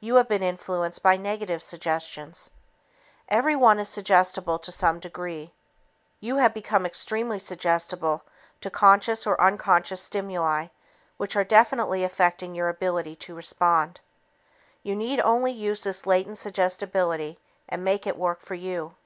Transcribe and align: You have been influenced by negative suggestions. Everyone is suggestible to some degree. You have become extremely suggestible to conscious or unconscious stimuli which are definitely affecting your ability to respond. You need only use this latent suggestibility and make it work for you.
You 0.00 0.16
have 0.16 0.28
been 0.28 0.42
influenced 0.42 1.02
by 1.02 1.16
negative 1.16 1.62
suggestions. 1.62 2.50
Everyone 3.30 3.78
is 3.78 3.88
suggestible 3.88 4.58
to 4.58 4.70
some 4.70 5.00
degree. 5.00 5.54
You 6.20 6.36
have 6.36 6.52
become 6.52 6.84
extremely 6.84 7.38
suggestible 7.38 8.22
to 8.60 8.68
conscious 8.68 9.26
or 9.26 9.40
unconscious 9.40 10.02
stimuli 10.02 10.66
which 11.16 11.36
are 11.36 11.42
definitely 11.44 12.04
affecting 12.04 12.54
your 12.54 12.68
ability 12.68 13.16
to 13.16 13.34
respond. 13.34 14.00
You 14.82 14.94
need 14.94 15.20
only 15.20 15.52
use 15.52 15.84
this 15.84 16.04
latent 16.04 16.36
suggestibility 16.36 17.38
and 17.66 17.82
make 17.82 18.06
it 18.06 18.18
work 18.18 18.40
for 18.40 18.54
you. 18.54 18.96